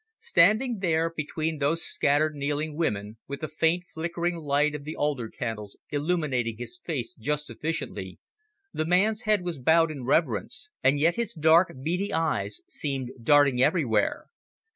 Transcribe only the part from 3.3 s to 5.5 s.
the faint, flickering light of the altar